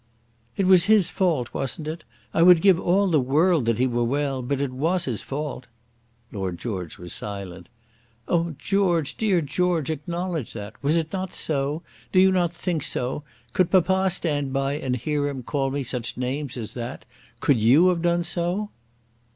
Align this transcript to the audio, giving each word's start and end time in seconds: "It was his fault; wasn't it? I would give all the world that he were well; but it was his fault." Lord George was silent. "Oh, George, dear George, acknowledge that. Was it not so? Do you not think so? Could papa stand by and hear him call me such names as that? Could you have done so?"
"It 0.57 0.65
was 0.65 0.85
his 0.85 1.11
fault; 1.11 1.53
wasn't 1.53 1.87
it? 1.87 2.03
I 2.33 2.41
would 2.41 2.63
give 2.63 2.79
all 2.79 3.07
the 3.11 3.19
world 3.19 3.65
that 3.65 3.77
he 3.77 3.85
were 3.85 4.03
well; 4.03 4.41
but 4.41 4.59
it 4.59 4.71
was 4.71 5.05
his 5.05 5.21
fault." 5.21 5.67
Lord 6.31 6.57
George 6.57 6.97
was 6.97 7.13
silent. 7.13 7.69
"Oh, 8.27 8.55
George, 8.57 9.13
dear 9.15 9.41
George, 9.41 9.91
acknowledge 9.91 10.53
that. 10.53 10.73
Was 10.83 10.97
it 10.97 11.13
not 11.13 11.35
so? 11.35 11.83
Do 12.11 12.19
you 12.19 12.31
not 12.31 12.51
think 12.51 12.81
so? 12.81 13.21
Could 13.53 13.69
papa 13.69 14.09
stand 14.09 14.51
by 14.51 14.73
and 14.73 14.95
hear 14.95 15.27
him 15.29 15.43
call 15.43 15.69
me 15.69 15.83
such 15.83 16.17
names 16.17 16.57
as 16.57 16.73
that? 16.73 17.05
Could 17.39 17.57
you 17.59 17.89
have 17.89 18.01
done 18.01 18.23
so?" 18.23 18.71